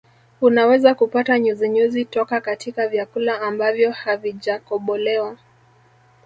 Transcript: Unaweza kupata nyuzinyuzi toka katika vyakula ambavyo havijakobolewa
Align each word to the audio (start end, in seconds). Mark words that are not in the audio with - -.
Unaweza 0.41 0.95
kupata 0.95 1.39
nyuzinyuzi 1.39 2.05
toka 2.05 2.41
katika 2.41 2.87
vyakula 2.87 3.41
ambavyo 3.41 3.91
havijakobolewa 3.91 5.37